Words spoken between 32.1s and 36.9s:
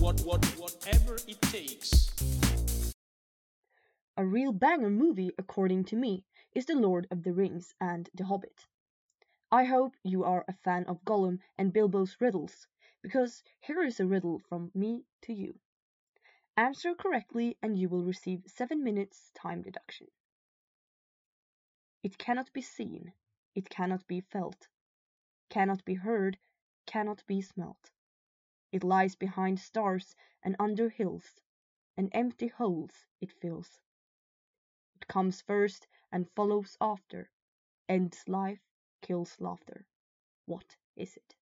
empty holes it fills. It comes first and follows